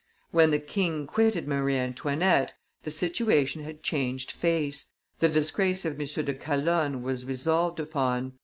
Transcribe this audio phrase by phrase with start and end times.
[0.31, 4.87] When the king quitted Marie Antoinette, the situation had changed face;
[5.19, 6.07] the disgrace of M.
[6.25, 8.33] de Calonne was resolved upon.